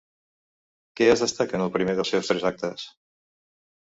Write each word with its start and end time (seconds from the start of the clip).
Què 0.99 1.09
es 1.15 1.21
destaca 1.25 1.59
en 1.59 1.65
el 1.65 1.69
primer 1.77 1.95
dels 1.99 2.13
seus 2.15 2.31
tres 2.31 2.47
actes? 2.53 2.89